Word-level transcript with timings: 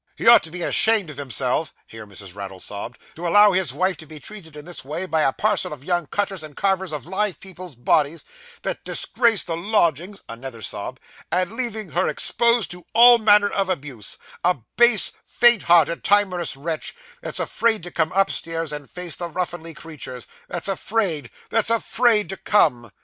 He 0.15 0.27
ought 0.27 0.41
to 0.41 0.49
be 0.49 0.63
ashamed 0.63 1.11
of 1.11 1.17
himself 1.17 1.75
(here 1.85 2.07
Mrs. 2.07 2.33
Raddle 2.33 2.59
sobbed) 2.59 2.97
to 3.13 3.27
allow 3.27 3.51
his 3.51 3.71
wife 3.71 3.97
to 3.97 4.07
be 4.07 4.19
treated 4.19 4.55
in 4.55 4.65
this 4.65 4.83
way 4.83 5.05
by 5.05 5.21
a 5.21 5.31
parcel 5.31 5.71
of 5.71 5.83
young 5.83 6.07
cutters 6.07 6.41
and 6.41 6.57
carvers 6.57 6.91
of 6.91 7.05
live 7.05 7.39
people's 7.39 7.75
bodies, 7.75 8.25
that 8.63 8.83
disgraces 8.83 9.43
the 9.43 9.55
lodgings 9.55 10.23
(another 10.27 10.63
sob), 10.63 10.99
and 11.31 11.51
leaving 11.53 11.91
her 11.91 12.07
exposed 12.07 12.71
to 12.71 12.83
all 12.95 13.19
manner 13.19 13.51
of 13.51 13.69
abuse; 13.69 14.17
a 14.43 14.57
base, 14.75 15.11
faint 15.23 15.61
hearted, 15.61 16.03
timorous 16.03 16.57
wretch, 16.57 16.95
that's 17.21 17.39
afraid 17.39 17.83
to 17.83 17.91
come 17.91 18.11
upstairs, 18.13 18.73
and 18.73 18.89
face 18.89 19.15
the 19.15 19.27
ruffinly 19.29 19.75
creatures 19.75 20.25
that's 20.47 20.67
afraid 20.67 21.29
that's 21.51 21.69
afraid 21.69 22.27
to 22.27 22.37
come! 22.37 22.89